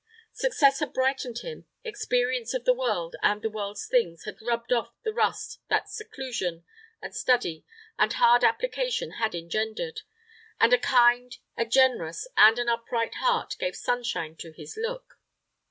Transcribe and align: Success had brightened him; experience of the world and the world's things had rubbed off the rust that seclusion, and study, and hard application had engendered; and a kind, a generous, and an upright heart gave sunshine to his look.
Success 0.33 0.79
had 0.79 0.93
brightened 0.93 1.37
him; 1.43 1.67
experience 1.83 2.55
of 2.55 2.65
the 2.65 2.73
world 2.73 3.15
and 3.21 3.43
the 3.43 3.51
world's 3.51 3.85
things 3.85 4.23
had 4.23 4.41
rubbed 4.41 4.73
off 4.73 4.89
the 5.03 5.13
rust 5.13 5.59
that 5.69 5.89
seclusion, 5.91 6.65
and 7.03 7.15
study, 7.15 7.63
and 7.99 8.13
hard 8.13 8.43
application 8.43 9.11
had 9.21 9.35
engendered; 9.35 10.01
and 10.59 10.73
a 10.73 10.79
kind, 10.79 11.37
a 11.55 11.65
generous, 11.65 12.27
and 12.35 12.57
an 12.57 12.67
upright 12.67 13.13
heart 13.19 13.55
gave 13.59 13.75
sunshine 13.75 14.35
to 14.35 14.51
his 14.51 14.75
look. 14.75 15.19